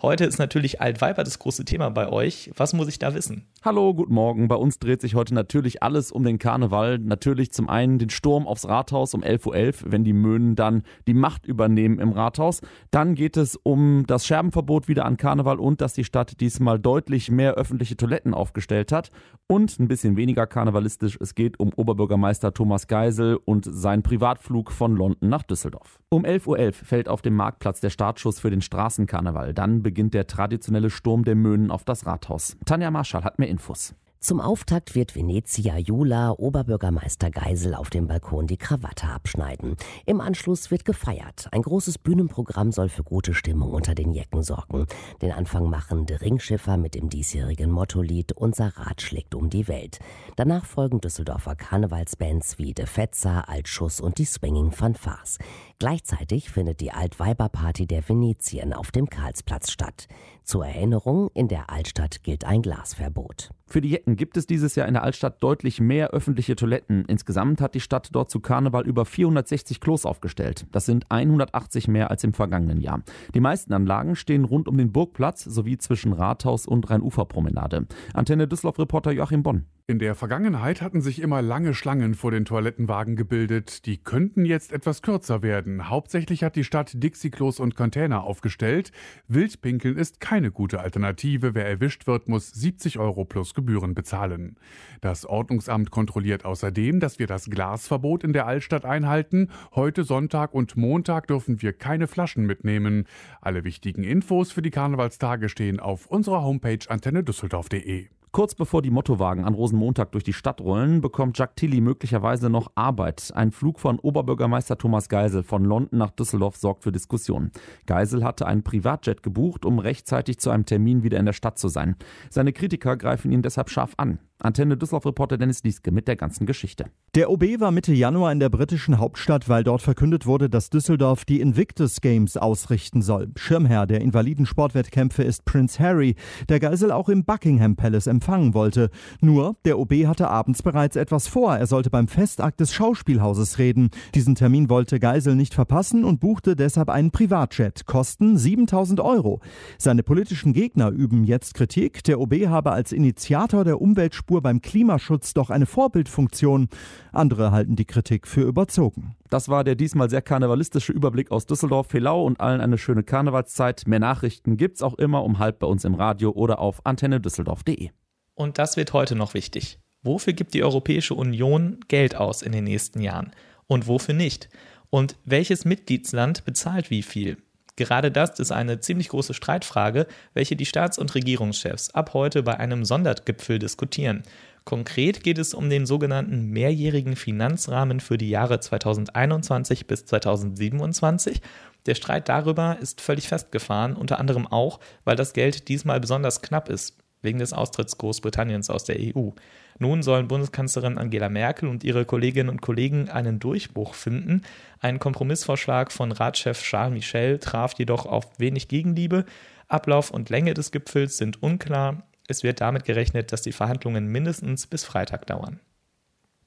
Heute 0.00 0.26
ist 0.26 0.38
natürlich 0.38 0.80
Altweiber 0.80 1.24
das 1.24 1.40
große 1.40 1.64
Thema 1.64 1.90
bei 1.90 2.08
euch. 2.08 2.52
Was 2.54 2.72
muss 2.72 2.86
ich 2.86 3.00
da 3.00 3.14
wissen? 3.14 3.48
Hallo, 3.64 3.92
guten 3.92 4.14
Morgen. 4.14 4.46
Bei 4.46 4.54
uns 4.54 4.78
dreht 4.78 5.00
sich 5.00 5.16
heute 5.16 5.34
natürlich 5.34 5.82
alles 5.82 6.12
um 6.12 6.22
den 6.22 6.38
Karneval. 6.38 7.00
Natürlich 7.00 7.50
zum 7.50 7.68
einen 7.68 7.98
den 7.98 8.08
Sturm 8.08 8.46
aufs 8.46 8.68
Rathaus 8.68 9.12
um 9.14 9.24
11.11 9.24 9.46
Uhr, 9.46 9.54
.11, 9.56 9.74
wenn 9.86 10.04
die 10.04 10.12
Möhnen 10.12 10.54
dann 10.54 10.84
die 11.08 11.14
Macht 11.14 11.46
übernehmen 11.46 11.98
im 11.98 12.12
Rathaus. 12.12 12.60
Dann 12.92 13.16
geht 13.16 13.36
es 13.36 13.56
um 13.56 14.04
das 14.06 14.24
Scherbenverbot 14.24 14.86
wieder 14.86 15.04
an 15.04 15.16
Karneval 15.16 15.58
und 15.58 15.80
dass 15.80 15.94
die 15.94 16.04
Stadt 16.04 16.38
diesmal 16.38 16.78
deutlich 16.78 17.32
mehr 17.32 17.54
öffentliche 17.54 17.96
Toiletten 17.96 18.34
aufgestellt 18.34 18.92
hat. 18.92 19.10
Und 19.48 19.80
ein 19.80 19.88
bisschen 19.88 20.16
weniger 20.16 20.46
karnevalistisch, 20.46 21.18
es 21.20 21.34
geht 21.34 21.58
um 21.58 21.72
Oberbürgermeister 21.74 22.54
Thomas 22.54 22.86
Geisel 22.86 23.40
und 23.44 23.66
seinen 23.68 24.04
Privatflug 24.04 24.70
von 24.70 24.94
London 24.94 25.28
nach 25.28 25.42
Düsseldorf. 25.42 25.98
Um 26.08 26.24
11.11 26.24 26.46
Uhr 26.46 26.56
.11 26.58 26.72
fällt 26.84 27.08
auf 27.08 27.20
dem 27.20 27.34
Marktplatz 27.34 27.80
der 27.80 27.90
Startschuss 27.90 28.38
für 28.38 28.50
den 28.50 28.60
Straßenkarneval. 28.60 29.54
Dann 29.54 29.82
beginnt 29.88 30.12
der 30.12 30.26
traditionelle 30.26 30.90
Sturm 30.90 31.24
der 31.24 31.34
Möhnen 31.34 31.70
auf 31.70 31.82
das 31.82 32.04
Rathaus. 32.04 32.58
Tanja 32.66 32.90
Marschall 32.90 33.24
hat 33.24 33.38
mehr 33.38 33.48
Infos. 33.48 33.94
Zum 34.20 34.40
Auftakt 34.40 34.96
wird 34.96 35.14
Venezia 35.14 35.78
Jula 35.78 36.32
Oberbürgermeister 36.32 37.30
Geisel 37.30 37.76
auf 37.76 37.88
dem 37.88 38.08
Balkon 38.08 38.48
die 38.48 38.56
Krawatte 38.56 39.06
abschneiden. 39.06 39.76
Im 40.06 40.20
Anschluss 40.20 40.72
wird 40.72 40.84
gefeiert. 40.84 41.46
Ein 41.52 41.62
großes 41.62 41.98
Bühnenprogramm 41.98 42.72
soll 42.72 42.88
für 42.88 43.04
gute 43.04 43.32
Stimmung 43.32 43.70
unter 43.70 43.94
den 43.94 44.12
Jecken 44.12 44.42
sorgen. 44.42 44.86
Den 45.22 45.30
Anfang 45.30 45.70
machen 45.70 46.04
de 46.04 46.16
Ringschiffer 46.16 46.78
mit 46.78 46.96
dem 46.96 47.08
diesjährigen 47.08 47.70
Mottolied 47.70 48.32
Unser 48.32 48.76
Rad 48.76 49.02
schlägt 49.02 49.36
um 49.36 49.50
die 49.50 49.68
Welt. 49.68 50.00
Danach 50.34 50.64
folgen 50.64 51.00
Düsseldorfer 51.00 51.54
Karnevalsbands 51.54 52.58
wie 52.58 52.74
de 52.74 52.86
Fetzer, 52.86 53.48
Altschuss 53.48 54.00
und 54.00 54.18
die 54.18 54.24
Swinging 54.24 54.72
Fanfars. 54.72 55.38
Gleichzeitig 55.78 56.50
findet 56.50 56.80
die 56.80 56.90
Altweiberparty 56.90 57.86
der 57.86 58.08
Venetien 58.08 58.72
auf 58.72 58.90
dem 58.90 59.08
Karlsplatz 59.08 59.70
statt. 59.70 60.08
Zur 60.42 60.66
Erinnerung, 60.66 61.30
in 61.34 61.46
der 61.46 61.70
Altstadt 61.70 62.24
gilt 62.24 62.44
ein 62.44 62.62
Glasverbot. 62.62 63.50
Für 63.66 63.82
die 63.82 64.00
gibt 64.16 64.36
es 64.36 64.46
dieses 64.46 64.74
Jahr 64.74 64.88
in 64.88 64.94
der 64.94 65.02
Altstadt 65.02 65.42
deutlich 65.42 65.80
mehr 65.80 66.10
öffentliche 66.10 66.56
Toiletten. 66.56 67.04
Insgesamt 67.06 67.60
hat 67.60 67.74
die 67.74 67.80
Stadt 67.80 68.08
dort 68.12 68.30
zu 68.30 68.40
Karneval 68.40 68.86
über 68.86 69.04
460 69.04 69.80
Klos 69.80 70.06
aufgestellt. 70.06 70.66
Das 70.72 70.86
sind 70.86 71.06
180 71.10 71.88
mehr 71.88 72.10
als 72.10 72.24
im 72.24 72.32
vergangenen 72.32 72.80
Jahr. 72.80 73.02
Die 73.34 73.40
meisten 73.40 73.72
Anlagen 73.72 74.16
stehen 74.16 74.44
rund 74.44 74.68
um 74.68 74.76
den 74.76 74.92
Burgplatz 74.92 75.44
sowie 75.44 75.78
zwischen 75.78 76.12
Rathaus 76.12 76.66
und 76.66 76.88
Rheinuferpromenade. 76.90 77.86
Antenne 78.14 78.48
Düsseldorf-Reporter 78.48 79.12
Joachim 79.12 79.42
Bonn. 79.42 79.66
In 79.90 79.98
der 79.98 80.14
Vergangenheit 80.14 80.82
hatten 80.82 81.00
sich 81.00 81.18
immer 81.18 81.40
lange 81.40 81.72
Schlangen 81.72 82.14
vor 82.14 82.30
den 82.30 82.44
Toilettenwagen 82.44 83.16
gebildet. 83.16 83.86
Die 83.86 83.96
könnten 83.96 84.44
jetzt 84.44 84.70
etwas 84.70 85.00
kürzer 85.00 85.40
werden. 85.40 85.88
Hauptsächlich 85.88 86.44
hat 86.44 86.56
die 86.56 86.64
Stadt 86.64 87.02
Dixie-Klos 87.02 87.58
und 87.58 87.74
Container 87.74 88.24
aufgestellt. 88.24 88.92
Wildpinkeln 89.28 89.96
ist 89.96 90.20
keine 90.20 90.50
gute 90.50 90.80
Alternative. 90.80 91.54
Wer 91.54 91.66
erwischt 91.66 92.06
wird, 92.06 92.28
muss 92.28 92.50
70 92.50 92.98
Euro 92.98 93.24
plus 93.24 93.54
Gebühren 93.54 93.94
bezahlen. 93.94 94.56
Das 95.00 95.24
Ordnungsamt 95.24 95.90
kontrolliert 95.90 96.44
außerdem, 96.44 97.00
dass 97.00 97.18
wir 97.18 97.26
das 97.26 97.48
Glasverbot 97.48 98.24
in 98.24 98.34
der 98.34 98.46
Altstadt 98.46 98.84
einhalten. 98.84 99.48
Heute 99.74 100.04
Sonntag 100.04 100.52
und 100.52 100.76
Montag 100.76 101.28
dürfen 101.28 101.62
wir 101.62 101.72
keine 101.72 102.08
Flaschen 102.08 102.44
mitnehmen. 102.44 103.06
Alle 103.40 103.64
wichtigen 103.64 104.04
Infos 104.04 104.52
für 104.52 104.60
die 104.60 104.70
Karnevalstage 104.70 105.48
stehen 105.48 105.80
auf 105.80 106.04
unserer 106.04 106.42
Homepage 106.42 106.80
antennedüsseldorf.de. 106.86 108.08
Kurz 108.30 108.54
bevor 108.54 108.82
die 108.82 108.90
Mottowagen 108.90 109.44
an 109.44 109.54
Rosenmontag 109.54 110.12
durch 110.12 110.24
die 110.24 110.32
Stadt 110.34 110.60
rollen, 110.60 111.00
bekommt 111.00 111.38
Jacques 111.38 111.56
Tilly 111.56 111.80
möglicherweise 111.80 112.50
noch 112.50 112.70
Arbeit. 112.74 113.32
Ein 113.34 113.52
Flug 113.52 113.80
von 113.80 113.98
Oberbürgermeister 113.98 114.76
Thomas 114.76 115.08
Geisel 115.08 115.42
von 115.42 115.64
London 115.64 115.98
nach 115.98 116.10
Düsseldorf 116.10 116.56
sorgt 116.56 116.82
für 116.82 116.92
Diskussionen. 116.92 117.52
Geisel 117.86 118.24
hatte 118.24 118.46
einen 118.46 118.62
Privatjet 118.62 119.22
gebucht, 119.22 119.64
um 119.64 119.78
rechtzeitig 119.78 120.38
zu 120.38 120.50
einem 120.50 120.66
Termin 120.66 121.02
wieder 121.02 121.18
in 121.18 121.26
der 121.26 121.32
Stadt 121.32 121.58
zu 121.58 121.68
sein. 121.68 121.96
Seine 122.28 122.52
Kritiker 122.52 122.96
greifen 122.96 123.32
ihn 123.32 123.42
deshalb 123.42 123.70
scharf 123.70 123.94
an. 123.96 124.18
Antenne 124.40 124.76
Düsseldorf-Reporter 124.76 125.36
Dennis 125.36 125.64
Lieske 125.64 125.90
mit 125.90 126.06
der 126.06 126.14
ganzen 126.14 126.46
Geschichte. 126.46 126.86
Der 127.16 127.28
OB 127.28 127.58
war 127.58 127.72
Mitte 127.72 127.92
Januar 127.92 128.30
in 128.30 128.38
der 128.38 128.50
britischen 128.50 128.98
Hauptstadt, 128.98 129.48
weil 129.48 129.64
dort 129.64 129.82
verkündet 129.82 130.26
wurde, 130.26 130.48
dass 130.48 130.70
Düsseldorf 130.70 131.24
die 131.24 131.40
Invictus 131.40 132.00
Games 132.00 132.36
ausrichten 132.36 133.02
soll. 133.02 133.32
Schirmherr 133.34 133.88
der 133.88 134.00
Invaliden-Sportwettkämpfe 134.00 135.24
ist 135.24 135.44
Prince 135.44 135.82
Harry, 135.82 136.14
der 136.48 136.60
Geisel 136.60 136.92
auch 136.92 137.08
im 137.08 137.24
Buckingham 137.24 137.74
Palace 137.74 138.06
empfangen 138.06 138.54
wollte. 138.54 138.90
Nur, 139.20 139.56
der 139.64 139.76
OB 139.76 139.92
hatte 140.06 140.28
abends 140.28 140.62
bereits 140.62 140.94
etwas 140.94 141.26
vor. 141.26 141.56
Er 141.56 141.66
sollte 141.66 141.90
beim 141.90 142.06
Festakt 142.06 142.60
des 142.60 142.72
Schauspielhauses 142.72 143.58
reden. 143.58 143.90
Diesen 144.14 144.36
Termin 144.36 144.70
wollte 144.70 145.00
Geisel 145.00 145.34
nicht 145.34 145.54
verpassen 145.54 146.04
und 146.04 146.20
buchte 146.20 146.54
deshalb 146.54 146.90
einen 146.90 147.10
Privatjet. 147.10 147.86
Kosten 147.86 148.38
7000 148.38 149.00
Euro. 149.00 149.40
Seine 149.78 150.04
politischen 150.04 150.52
Gegner 150.52 150.90
üben 150.90 151.24
jetzt 151.24 151.54
Kritik. 151.54 152.04
Der 152.04 152.20
OB 152.20 152.34
habe 152.46 152.70
als 152.70 152.92
Initiator 152.92 153.64
der 153.64 153.80
Umweltspur 153.80 154.27
Spur 154.28 154.42
beim 154.42 154.60
Klimaschutz 154.60 155.32
doch 155.32 155.48
eine 155.48 155.64
Vorbildfunktion. 155.64 156.68
Andere 157.12 157.50
halten 157.50 157.76
die 157.76 157.86
Kritik 157.86 158.26
für 158.26 158.42
überzogen. 158.42 159.16
Das 159.30 159.48
war 159.48 159.64
der 159.64 159.74
diesmal 159.74 160.10
sehr 160.10 160.20
karnevalistische 160.20 160.92
Überblick 160.92 161.30
aus 161.30 161.46
Düsseldorf. 161.46 161.86
Felau 161.86 162.24
und 162.24 162.38
allen 162.38 162.60
eine 162.60 162.76
schöne 162.76 163.04
Karnevalszeit. 163.04 163.86
Mehr 163.86 164.00
Nachrichten 164.00 164.58
gibt's 164.58 164.82
auch 164.82 164.98
immer 164.98 165.24
um 165.24 165.38
halb 165.38 165.60
bei 165.60 165.66
uns 165.66 165.86
im 165.86 165.94
Radio 165.94 166.32
oder 166.32 166.58
auf 166.58 166.84
antennedüsseldorf.de. 166.84 167.88
Und 168.34 168.58
das 168.58 168.76
wird 168.76 168.92
heute 168.92 169.14
noch 169.14 169.32
wichtig. 169.32 169.78
Wofür 170.02 170.34
gibt 170.34 170.52
die 170.52 170.62
Europäische 170.62 171.14
Union 171.14 171.78
Geld 171.88 172.14
aus 172.14 172.42
in 172.42 172.52
den 172.52 172.64
nächsten 172.64 173.00
Jahren? 173.00 173.30
Und 173.66 173.86
wofür 173.86 174.14
nicht? 174.14 174.50
Und 174.90 175.16
welches 175.24 175.64
Mitgliedsland 175.64 176.44
bezahlt 176.44 176.90
wie 176.90 177.02
viel? 177.02 177.38
Gerade 177.78 178.10
das 178.10 178.40
ist 178.40 178.50
eine 178.50 178.80
ziemlich 178.80 179.08
große 179.10 179.34
Streitfrage, 179.34 180.08
welche 180.34 180.56
die 180.56 180.66
Staats- 180.66 180.98
und 180.98 181.14
Regierungschefs 181.14 181.90
ab 181.90 182.12
heute 182.12 182.42
bei 182.42 182.58
einem 182.58 182.84
Sondergipfel 182.84 183.60
diskutieren. 183.60 184.24
Konkret 184.64 185.22
geht 185.22 185.38
es 185.38 185.54
um 185.54 185.70
den 185.70 185.86
sogenannten 185.86 186.50
mehrjährigen 186.50 187.14
Finanzrahmen 187.14 188.00
für 188.00 188.18
die 188.18 188.30
Jahre 188.30 188.58
2021 188.58 189.86
bis 189.86 190.06
2027. 190.06 191.40
Der 191.86 191.94
Streit 191.94 192.28
darüber 192.28 192.78
ist 192.80 193.00
völlig 193.00 193.28
festgefahren, 193.28 193.94
unter 193.94 194.18
anderem 194.18 194.48
auch, 194.48 194.80
weil 195.04 195.14
das 195.14 195.32
Geld 195.32 195.68
diesmal 195.68 196.00
besonders 196.00 196.42
knapp 196.42 196.68
ist, 196.68 196.96
wegen 197.22 197.38
des 197.38 197.52
Austritts 197.52 197.98
Großbritanniens 197.98 198.70
aus 198.70 198.84
der 198.84 198.96
EU. 198.98 199.30
Nun 199.78 200.02
sollen 200.02 200.28
Bundeskanzlerin 200.28 200.98
Angela 200.98 201.28
Merkel 201.28 201.68
und 201.68 201.84
ihre 201.84 202.04
Kolleginnen 202.04 202.48
und 202.48 202.62
Kollegen 202.62 203.08
einen 203.08 203.38
Durchbruch 203.38 203.94
finden. 203.94 204.42
Ein 204.80 204.98
Kompromissvorschlag 204.98 205.92
von 205.92 206.12
Ratschef 206.12 206.62
Charles 206.62 206.94
Michel 206.94 207.38
traf 207.38 207.74
jedoch 207.78 208.06
auf 208.06 208.26
wenig 208.38 208.68
Gegenliebe. 208.68 209.24
Ablauf 209.68 210.10
und 210.10 210.30
Länge 210.30 210.54
des 210.54 210.72
Gipfels 210.72 211.18
sind 211.18 211.42
unklar. 211.42 212.02
Es 212.26 212.42
wird 212.42 212.60
damit 212.60 212.84
gerechnet, 212.84 213.32
dass 213.32 213.42
die 213.42 213.52
Verhandlungen 213.52 214.06
mindestens 214.06 214.66
bis 214.66 214.84
Freitag 214.84 215.26
dauern. 215.26 215.60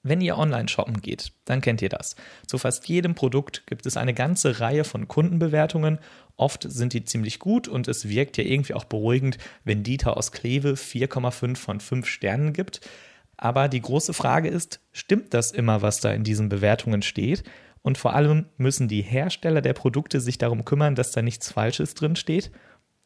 Wenn 0.03 0.21
ihr 0.21 0.37
online 0.37 0.67
shoppen 0.67 1.01
geht, 1.01 1.31
dann 1.45 1.61
kennt 1.61 1.81
ihr 1.81 1.89
das. 1.89 2.15
Zu 2.47 2.57
fast 2.57 2.87
jedem 2.87 3.13
Produkt 3.13 3.67
gibt 3.67 3.85
es 3.85 3.97
eine 3.97 4.15
ganze 4.15 4.59
Reihe 4.59 4.83
von 4.83 5.07
Kundenbewertungen. 5.07 5.99
Oft 6.37 6.65
sind 6.67 6.93
die 6.93 7.05
ziemlich 7.05 7.37
gut 7.37 7.67
und 7.67 7.87
es 7.87 8.09
wirkt 8.09 8.37
ja 8.37 8.43
irgendwie 8.43 8.73
auch 8.73 8.85
beruhigend, 8.85 9.37
wenn 9.63 9.83
Dieter 9.83 10.17
aus 10.17 10.31
Kleve 10.31 10.73
4,5 10.73 11.55
von 11.55 11.79
5 11.79 12.07
Sternen 12.07 12.53
gibt. 12.53 12.81
Aber 13.37 13.67
die 13.67 13.81
große 13.81 14.13
Frage 14.13 14.49
ist, 14.49 14.79
stimmt 14.91 15.35
das 15.35 15.51
immer, 15.51 15.83
was 15.83 15.99
da 15.99 16.11
in 16.11 16.23
diesen 16.23 16.49
Bewertungen 16.49 17.03
steht? 17.03 17.43
Und 17.83 17.97
vor 17.97 18.13
allem 18.13 18.45
müssen 18.57 18.87
die 18.87 19.01
Hersteller 19.01 19.61
der 19.61 19.73
Produkte 19.73 20.19
sich 20.19 20.37
darum 20.37 20.65
kümmern, 20.65 20.95
dass 20.95 21.11
da 21.11 21.21
nichts 21.21 21.51
Falsches 21.51 21.93
drin 21.93 22.15
steht? 22.15 22.51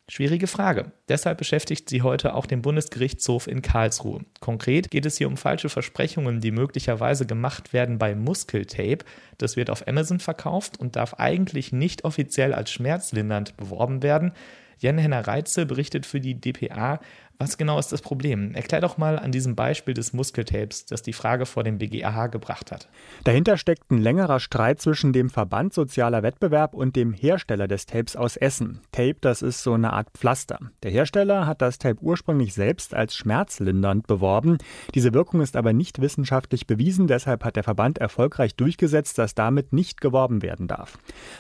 Schwierige 0.07 0.45
Frage. 0.45 0.91
Deshalb 1.09 1.39
beschäftigt 1.39 1.89
sie 1.89 2.03
heute 2.03 2.35
auch 2.35 2.45
den 2.45 2.61
Bundesgerichtshof 2.61 3.47
in 3.47 3.63
Karlsruhe. 3.63 4.23
Konkret 4.39 4.91
geht 4.91 5.07
es 5.07 5.17
hier 5.17 5.27
um 5.27 5.35
falsche 5.35 5.67
Versprechungen, 5.67 6.41
die 6.41 6.51
möglicherweise 6.51 7.25
gemacht 7.25 7.73
werden 7.73 7.97
bei 7.97 8.13
Muskeltape. 8.13 9.03
Das 9.39 9.55
wird 9.55 9.71
auf 9.71 9.87
Amazon 9.87 10.19
verkauft 10.19 10.79
und 10.79 10.95
darf 10.95 11.15
eigentlich 11.15 11.71
nicht 11.71 12.03
offiziell 12.03 12.53
als 12.53 12.69
schmerzlindernd 12.69 13.57
beworben 13.57 14.03
werden. 14.03 14.33
Jan 14.77 14.99
Henner 14.99 15.25
Reitze 15.25 15.65
berichtet 15.65 16.05
für 16.05 16.19
die 16.19 16.39
dpa, 16.39 16.99
was 17.37 17.57
genau 17.57 17.77
ist 17.79 17.91
das 17.91 18.01
Problem? 18.01 18.53
Erklär 18.53 18.81
doch 18.81 18.97
mal 18.97 19.19
an 19.19 19.31
diesem 19.31 19.55
Beispiel 19.55 19.93
des 19.93 20.13
Muskeltapes, 20.13 20.85
das 20.85 21.01
die 21.01 21.13
Frage 21.13 21.45
vor 21.45 21.63
dem 21.63 21.77
BGAH 21.77 22.27
gebracht 22.27 22.71
hat. 22.71 22.89
Dahinter 23.23 23.57
steckt 23.57 23.91
ein 23.91 23.97
längerer 23.97 24.39
Streit 24.39 24.81
zwischen 24.81 25.11
dem 25.11 25.29
Verband 25.29 25.73
Sozialer 25.73 26.23
Wettbewerb 26.23 26.73
und 26.73 26.95
dem 26.95 27.13
Hersteller 27.13 27.67
des 27.67 27.85
Tapes 27.85 28.15
aus 28.15 28.37
Essen. 28.37 28.79
Tape, 28.91 29.17
das 29.19 29.41
ist 29.41 29.63
so 29.63 29.73
eine 29.73 29.93
Art 29.93 30.07
Pflaster. 30.13 30.59
Der 30.83 30.91
Hersteller 30.91 31.45
hat 31.45 31.61
das 31.61 31.77
Tape 31.77 32.01
ursprünglich 32.01 32.53
selbst 32.53 32.93
als 32.93 33.15
schmerzlindernd 33.15 34.07
beworben. 34.07 34.57
Diese 34.93 35.13
Wirkung 35.13 35.41
ist 35.41 35.57
aber 35.57 35.73
nicht 35.73 36.01
wissenschaftlich 36.01 36.67
bewiesen, 36.67 37.07
deshalb 37.07 37.43
hat 37.43 37.57
der 37.57 37.63
Verband 37.63 37.97
erfolgreich 37.97 38.55
durchgesetzt, 38.55 39.17
dass 39.17 39.35
damit 39.35 39.73
nicht 39.73 39.99
geworben 39.99 40.41
werden 40.41 40.67
darf. 40.67 40.97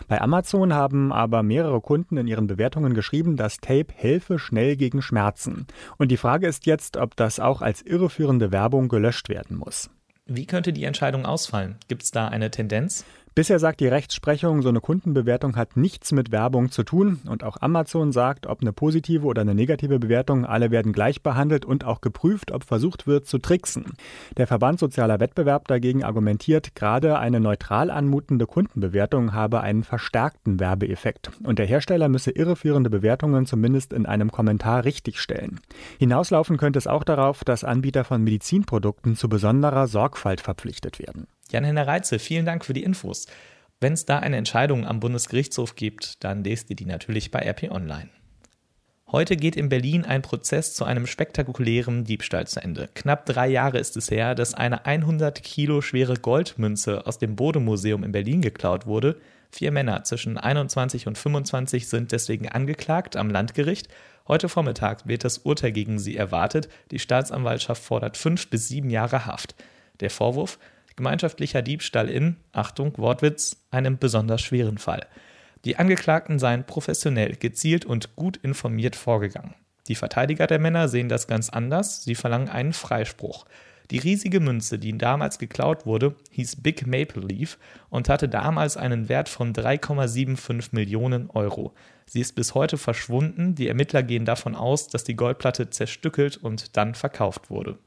Bei 0.07 0.21
Amazon 0.21 0.73
haben 0.73 1.13
aber 1.13 1.43
mehrere 1.43 1.79
Kunden 1.79 2.17
in 2.17 2.27
ihren 2.27 2.47
Bewertungen 2.47 2.93
geschrieben, 2.93 3.37
das 3.37 3.57
Tape 3.57 3.93
helfe 3.95 4.39
schnell 4.39 4.75
gegen 4.75 5.01
Schmerzen. 5.01 5.67
Und 5.97 6.09
die 6.09 6.17
Frage 6.17 6.47
ist 6.47 6.65
jetzt, 6.65 6.97
ob 6.97 7.15
das 7.15 7.39
auch 7.39 7.61
als 7.61 7.81
irreführende 7.81 8.51
Werbung 8.51 8.87
gelöscht 8.87 9.29
werden 9.29 9.57
muss. 9.57 9.89
Wie 10.25 10.45
könnte 10.45 10.73
die 10.73 10.85
Entscheidung 10.85 11.25
ausfallen? 11.25 11.75
Gibt 11.87 12.03
es 12.03 12.11
da 12.11 12.27
eine 12.27 12.49
Tendenz? 12.49 13.05
Bisher 13.37 13.59
sagt 13.59 13.81
die 13.81 13.89
Rechtsprechung, 13.89 14.61
so 14.61 14.69
eine 14.69 14.79
Kundenbewertung 14.79 15.57
hat 15.57 15.75
nichts 15.75 16.13
mit 16.13 16.31
Werbung 16.31 16.71
zu 16.71 16.83
tun 16.83 17.19
und 17.27 17.43
auch 17.43 17.57
Amazon 17.59 18.13
sagt, 18.13 18.47
ob 18.47 18.61
eine 18.61 18.71
positive 18.71 19.25
oder 19.25 19.41
eine 19.41 19.53
negative 19.53 19.99
Bewertung, 19.99 20.45
alle 20.45 20.71
werden 20.71 20.93
gleich 20.93 21.21
behandelt 21.21 21.65
und 21.65 21.83
auch 21.83 21.99
geprüft, 21.99 22.53
ob 22.53 22.63
versucht 22.63 23.07
wird 23.07 23.27
zu 23.27 23.39
tricksen. 23.39 23.91
Der 24.37 24.47
Verband 24.47 24.79
Sozialer 24.79 25.19
Wettbewerb 25.19 25.67
dagegen 25.67 26.05
argumentiert, 26.05 26.75
gerade 26.75 27.19
eine 27.19 27.41
neutral 27.41 27.91
anmutende 27.91 28.45
Kundenbewertung 28.45 29.33
habe 29.33 29.59
einen 29.59 29.83
verstärkten 29.83 30.61
Werbeeffekt 30.61 31.31
und 31.43 31.59
der 31.59 31.65
Hersteller 31.65 32.07
müsse 32.07 32.31
irreführende 32.31 32.89
Bewertungen 32.89 33.45
zumindest 33.45 33.91
in 33.91 34.05
einem 34.05 34.31
Kommentar 34.31 34.85
richtigstellen. 34.85 35.59
Hinauslaufen 35.99 36.55
könnte 36.55 36.79
es 36.79 36.87
auch 36.87 37.03
darauf, 37.03 37.43
dass 37.43 37.65
Anbieter 37.65 38.05
von 38.05 38.23
Medizinprodukten 38.23 39.17
zu 39.17 39.27
besonderer 39.27 39.87
Sorgfalt 39.87 40.39
verpflichtet 40.39 40.99
werden. 40.99 41.27
Jan-Henner 41.51 41.87
Reitze, 41.87 42.19
vielen 42.19 42.45
Dank 42.45 42.65
für 42.65 42.73
die 42.73 42.83
Infos. 42.83 43.27
Wenn 43.79 43.93
es 43.93 44.05
da 44.05 44.19
eine 44.19 44.37
Entscheidung 44.37 44.85
am 44.85 44.99
Bundesgerichtshof 44.99 45.75
gibt, 45.75 46.23
dann 46.23 46.43
lest 46.43 46.69
ihr 46.69 46.75
die 46.75 46.85
natürlich 46.85 47.31
bei 47.31 47.39
RP 47.47 47.71
Online. 47.71 48.09
Heute 49.11 49.37
geht 49.37 49.55
in 49.55 49.69
Berlin 49.69 50.03
ein 50.03 50.23
Prozess 50.23 50.73
zu 50.73 50.83
einem 50.83 51.05
spektakulären 51.05 52.05
Diebstahl 52.05 52.47
zu 52.47 52.61
Ende. 52.61 52.89
Knapp 52.95 53.27
drei 53.27 53.47
Jahre 53.47 53.77
ist 53.77 53.95
es 53.95 54.09
her, 54.09 54.33
dass 54.33 54.55
eine 54.55 54.85
100 54.85 55.43
Kilo 55.43 55.81
schwere 55.81 56.15
Goldmünze 56.15 57.05
aus 57.05 57.19
dem 57.19 57.35
Bode-Museum 57.35 58.03
in 58.03 58.11
Berlin 58.11 58.41
geklaut 58.41 58.87
wurde. 58.87 59.17
Vier 59.51 59.71
Männer 59.71 60.03
zwischen 60.03 60.39
21 60.39 61.05
und 61.05 61.19
25 61.19 61.87
sind 61.87 62.11
deswegen 62.11 62.49
angeklagt 62.49 63.15
am 63.15 63.29
Landgericht. 63.29 63.87
Heute 64.27 64.49
Vormittag 64.49 65.07
wird 65.07 65.23
das 65.23 65.37
Urteil 65.37 65.71
gegen 65.71 65.99
sie 65.99 66.17
erwartet. 66.17 66.67
Die 66.89 66.99
Staatsanwaltschaft 66.99 67.83
fordert 67.83 68.17
fünf 68.17 68.49
bis 68.49 68.67
sieben 68.67 68.89
Jahre 68.89 69.27
Haft. 69.27 69.53
Der 69.99 70.09
Vorwurf, 70.09 70.57
gemeinschaftlicher 70.95 71.61
Diebstahl 71.61 72.09
in, 72.09 72.37
Achtung, 72.51 72.97
Wortwitz, 72.97 73.65
einem 73.71 73.97
besonders 73.97 74.41
schweren 74.41 74.77
Fall. 74.77 75.07
Die 75.65 75.77
Angeklagten 75.77 76.39
seien 76.39 76.65
professionell, 76.65 77.35
gezielt 77.35 77.85
und 77.85 78.15
gut 78.15 78.37
informiert 78.37 78.95
vorgegangen. 78.95 79.55
Die 79.87 79.95
Verteidiger 79.95 80.47
der 80.47 80.59
Männer 80.59 80.87
sehen 80.87 81.09
das 81.09 81.27
ganz 81.27 81.49
anders, 81.49 82.03
sie 82.03 82.15
verlangen 82.15 82.49
einen 82.49 82.73
Freispruch. 82.73 83.45
Die 83.91 83.99
riesige 83.99 84.39
Münze, 84.39 84.79
die 84.79 84.97
damals 84.97 85.37
geklaut 85.37 85.85
wurde, 85.85 86.15
hieß 86.31 86.63
Big 86.63 86.87
Maple 86.87 87.21
Leaf 87.21 87.59
und 87.89 88.09
hatte 88.09 88.27
damals 88.27 88.77
einen 88.77 89.09
Wert 89.09 89.29
von 89.29 89.53
3,75 89.53 90.69
Millionen 90.71 91.29
Euro. 91.29 91.73
Sie 92.07 92.21
ist 92.21 92.33
bis 92.33 92.55
heute 92.55 92.77
verschwunden, 92.77 93.53
die 93.53 93.67
Ermittler 93.67 94.01
gehen 94.01 94.25
davon 94.25 94.55
aus, 94.55 94.87
dass 94.87 95.03
die 95.03 95.15
Goldplatte 95.15 95.69
zerstückelt 95.69 96.37
und 96.37 96.77
dann 96.77 96.95
verkauft 96.95 97.51
wurde. 97.51 97.77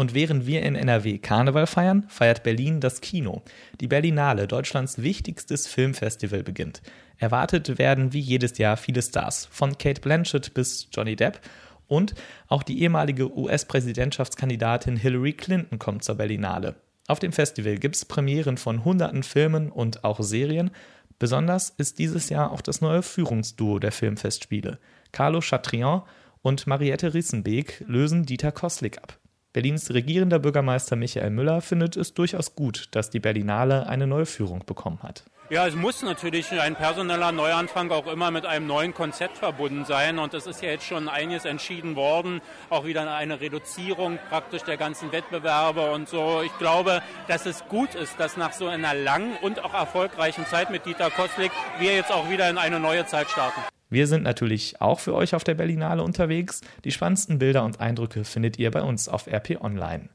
Und 0.00 0.14
während 0.14 0.46
wir 0.46 0.62
in 0.62 0.76
NRW 0.76 1.18
Karneval 1.18 1.66
feiern, 1.66 2.06
feiert 2.08 2.42
Berlin 2.42 2.80
das 2.80 3.02
Kino. 3.02 3.42
Die 3.82 3.86
Berlinale, 3.86 4.46
Deutschlands 4.46 5.02
wichtigstes 5.02 5.66
Filmfestival, 5.66 6.42
beginnt. 6.42 6.80
Erwartet 7.18 7.76
werden 7.76 8.14
wie 8.14 8.20
jedes 8.20 8.56
Jahr 8.56 8.78
viele 8.78 9.02
Stars, 9.02 9.44
von 9.50 9.76
Kate 9.76 10.00
Blanchett 10.00 10.54
bis 10.54 10.88
Johnny 10.90 11.16
Depp. 11.16 11.42
Und 11.86 12.14
auch 12.48 12.62
die 12.62 12.80
ehemalige 12.80 13.36
US-Präsidentschaftskandidatin 13.36 14.96
Hillary 14.96 15.34
Clinton 15.34 15.78
kommt 15.78 16.02
zur 16.02 16.14
Berlinale. 16.14 16.76
Auf 17.06 17.18
dem 17.18 17.32
Festival 17.32 17.76
gibt 17.76 17.96
es 17.96 18.06
Premieren 18.06 18.56
von 18.56 18.86
hunderten 18.86 19.22
Filmen 19.22 19.70
und 19.70 20.02
auch 20.02 20.22
Serien. 20.22 20.70
Besonders 21.18 21.74
ist 21.76 21.98
dieses 21.98 22.30
Jahr 22.30 22.52
auch 22.52 22.62
das 22.62 22.80
neue 22.80 23.02
Führungsduo 23.02 23.78
der 23.78 23.92
Filmfestspiele. 23.92 24.78
Carlo 25.12 25.40
Chatrian 25.42 26.04
und 26.40 26.66
Mariette 26.66 27.12
Rissenbeek 27.12 27.84
lösen 27.86 28.24
Dieter 28.24 28.50
Koslik 28.50 28.96
ab. 28.96 29.19
Berlins 29.52 29.92
regierender 29.92 30.38
Bürgermeister 30.38 30.94
Michael 30.94 31.30
Müller 31.30 31.60
findet 31.60 31.96
es 31.96 32.14
durchaus 32.14 32.54
gut, 32.54 32.88
dass 32.92 33.10
die 33.10 33.18
Berlinale 33.18 33.88
eine 33.88 34.06
neue 34.06 34.26
Führung 34.26 34.64
bekommen 34.64 35.02
hat. 35.02 35.24
Ja, 35.50 35.66
es 35.66 35.74
muss 35.74 36.00
natürlich 36.02 36.48
ein 36.52 36.76
personeller 36.76 37.32
Neuanfang 37.32 37.90
auch 37.90 38.06
immer 38.06 38.30
mit 38.30 38.46
einem 38.46 38.68
neuen 38.68 38.94
Konzept 38.94 39.38
verbunden 39.38 39.84
sein. 39.84 40.20
Und 40.20 40.32
es 40.32 40.46
ist 40.46 40.62
ja 40.62 40.68
jetzt 40.68 40.86
schon 40.86 41.08
einiges 41.08 41.44
entschieden 41.44 41.96
worden. 41.96 42.40
Auch 42.68 42.84
wieder 42.84 43.12
eine 43.12 43.40
Reduzierung 43.40 44.20
praktisch 44.28 44.62
der 44.62 44.76
ganzen 44.76 45.10
Wettbewerbe 45.10 45.90
und 45.90 46.08
so. 46.08 46.42
Ich 46.42 46.56
glaube, 46.58 47.02
dass 47.26 47.46
es 47.46 47.64
gut 47.66 47.96
ist, 47.96 48.20
dass 48.20 48.36
nach 48.36 48.52
so 48.52 48.68
einer 48.68 48.94
langen 48.94 49.36
und 49.42 49.64
auch 49.64 49.74
erfolgreichen 49.74 50.46
Zeit 50.46 50.70
mit 50.70 50.86
Dieter 50.86 51.10
Koslik 51.10 51.50
wir 51.80 51.96
jetzt 51.96 52.12
auch 52.12 52.30
wieder 52.30 52.48
in 52.48 52.56
eine 52.56 52.78
neue 52.78 53.04
Zeit 53.06 53.28
starten. 53.28 53.60
Wir 53.90 54.06
sind 54.06 54.22
natürlich 54.22 54.80
auch 54.80 55.00
für 55.00 55.14
euch 55.14 55.34
auf 55.34 55.42
der 55.42 55.54
Berlinale 55.54 56.04
unterwegs. 56.04 56.60
Die 56.84 56.92
spannendsten 56.92 57.40
Bilder 57.40 57.64
und 57.64 57.80
Eindrücke 57.80 58.24
findet 58.24 58.58
ihr 58.58 58.70
bei 58.70 58.82
uns 58.82 59.08
auf 59.08 59.26
RP 59.26 59.60
Online. 59.60 60.08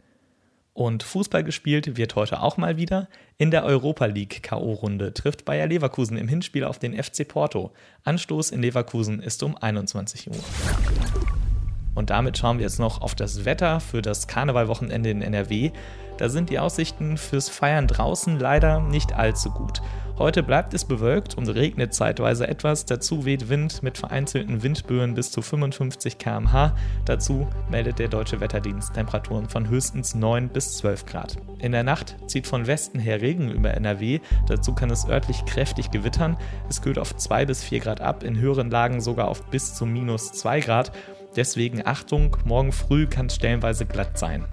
Und 0.74 1.04
Fußball 1.04 1.44
gespielt 1.44 1.98
wird 1.98 2.16
heute 2.16 2.42
auch 2.42 2.58
mal 2.58 2.78
wieder. 2.78 3.08
In 3.38 3.52
der 3.52 3.66
Europa 3.66 4.06
League 4.06 4.44
K.O.-Runde 4.44 5.14
trifft 5.14 5.46
Bayer 5.46 5.68
Leverkusen 5.68 6.18
im 6.18 6.28
Hinspiel 6.28 6.64
auf 6.64 6.80
den 6.80 7.02
FC 7.02 7.28
Porto. 7.28 7.72
Anstoß 8.04 8.52
in 8.52 8.62
Leverkusen 8.62 9.22
ist 9.22 9.44
um 9.44 9.58
21 9.58 10.30
Uhr. 10.30 10.44
Und 11.96 12.10
damit 12.10 12.38
schauen 12.38 12.58
wir 12.58 12.64
jetzt 12.64 12.80
noch 12.80 13.02
auf 13.02 13.16
das 13.16 13.46
Wetter 13.46 13.80
für 13.80 14.02
das 14.02 14.28
Karnevalwochenende 14.28 15.10
in 15.10 15.22
NRW. 15.22 15.72
Da 16.18 16.30
sind 16.30 16.50
die 16.50 16.60
Aussichten 16.60 17.18
fürs 17.18 17.50
Feiern 17.50 17.88
draußen 17.88 18.38
leider 18.38 18.82
nicht 18.82 19.14
allzu 19.14 19.52
gut. 19.52 19.82
Heute 20.18 20.44
bleibt 20.44 20.74
es 20.74 20.86
bewölkt 20.86 21.36
und 21.36 21.50
regnet 21.50 21.94
zeitweise 21.94 22.48
etwas. 22.48 22.86
Dazu 22.86 23.26
weht 23.26 23.50
Wind 23.50 23.84
mit 23.84 23.98
vereinzelten 23.98 24.64
Windböen 24.64 25.14
bis 25.14 25.30
zu 25.30 25.42
55 25.42 26.18
km/h. 26.18 26.74
Dazu 27.04 27.50
meldet 27.70 28.00
der 28.00 28.08
Deutsche 28.08 28.40
Wetterdienst 28.40 28.94
Temperaturen 28.94 29.50
von 29.50 29.68
höchstens 29.68 30.16
9 30.16 30.48
bis 30.48 30.78
12 30.78 31.06
Grad. 31.06 31.38
In 31.60 31.74
der 31.74 31.84
Nacht 31.84 32.16
zieht 32.28 32.48
von 32.48 32.66
Westen 32.66 32.98
her 32.98 33.20
Regen 33.20 33.52
über 33.52 33.74
NRW. 33.74 34.22
Dazu 34.48 34.74
kann 34.74 34.90
es 34.90 35.06
örtlich 35.06 35.44
kräftig 35.44 35.92
gewittern. 35.92 36.38
Es 36.70 36.82
kühlt 36.82 36.98
auf 36.98 37.14
2 37.14 37.46
bis 37.46 37.62
4 37.62 37.82
Grad 37.82 38.00
ab, 38.00 38.24
in 38.24 38.40
höheren 38.40 38.72
Lagen 38.72 39.02
sogar 39.02 39.28
auf 39.28 39.44
bis 39.48 39.74
zu 39.74 39.86
minus 39.86 40.32
2 40.32 40.62
Grad. 40.62 40.94
Deswegen 41.36 41.86
Achtung, 41.86 42.38
morgen 42.46 42.72
früh 42.72 43.08
kann 43.08 43.26
es 43.26 43.36
stellenweise 43.36 43.86
glatt 43.86 44.18
sein. 44.18 44.46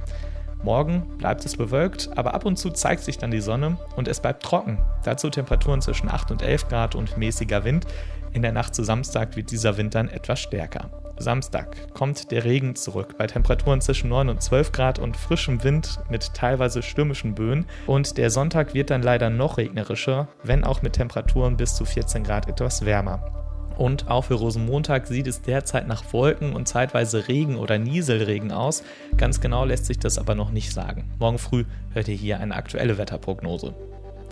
Morgen 0.62 1.06
bleibt 1.18 1.44
es 1.44 1.56
bewölkt, 1.56 2.10
aber 2.16 2.34
ab 2.34 2.44
und 2.44 2.56
zu 2.56 2.70
zeigt 2.70 3.02
sich 3.02 3.18
dann 3.18 3.32
die 3.32 3.40
Sonne 3.40 3.78
und 3.96 4.06
es 4.06 4.20
bleibt 4.20 4.44
trocken. 4.44 4.78
Dazu 5.04 5.28
Temperaturen 5.28 5.82
zwischen 5.82 6.08
8 6.08 6.30
und 6.30 6.42
11 6.42 6.68
Grad 6.68 6.94
und 6.94 7.16
mäßiger 7.16 7.64
Wind. 7.64 7.86
In 8.32 8.42
der 8.42 8.52
Nacht 8.52 8.74
zu 8.74 8.84
Samstag 8.84 9.36
wird 9.36 9.50
dieser 9.50 9.76
Wind 9.76 9.94
dann 9.94 10.08
etwas 10.08 10.40
stärker. 10.40 10.90
Samstag 11.18 11.92
kommt 11.94 12.30
der 12.30 12.44
Regen 12.44 12.74
zurück 12.76 13.16
bei 13.18 13.26
Temperaturen 13.26 13.80
zwischen 13.80 14.08
9 14.08 14.28
und 14.28 14.42
12 14.42 14.72
Grad 14.72 14.98
und 14.98 15.16
frischem 15.16 15.62
Wind 15.64 16.00
mit 16.08 16.32
teilweise 16.34 16.82
stürmischen 16.82 17.34
Böen. 17.34 17.66
Und 17.86 18.16
der 18.16 18.30
Sonntag 18.30 18.72
wird 18.72 18.90
dann 18.90 19.02
leider 19.02 19.30
noch 19.30 19.58
regnerischer, 19.58 20.28
wenn 20.42 20.64
auch 20.64 20.82
mit 20.82 20.94
Temperaturen 20.94 21.56
bis 21.56 21.74
zu 21.74 21.84
14 21.84 22.24
Grad 22.24 22.48
etwas 22.48 22.84
wärmer. 22.84 23.51
Und 23.76 24.08
auch 24.08 24.26
für 24.26 24.34
Rosenmontag 24.34 25.06
sieht 25.06 25.26
es 25.26 25.42
derzeit 25.42 25.86
nach 25.86 26.12
Wolken 26.12 26.54
und 26.54 26.68
zeitweise 26.68 27.28
Regen 27.28 27.56
oder 27.56 27.78
Nieselregen 27.78 28.52
aus. 28.52 28.82
Ganz 29.16 29.40
genau 29.40 29.64
lässt 29.64 29.86
sich 29.86 29.98
das 29.98 30.18
aber 30.18 30.34
noch 30.34 30.50
nicht 30.50 30.72
sagen. 30.72 31.10
Morgen 31.18 31.38
früh 31.38 31.64
hört 31.92 32.08
ihr 32.08 32.14
hier 32.14 32.40
eine 32.40 32.54
aktuelle 32.54 32.98
Wetterprognose. 32.98 33.74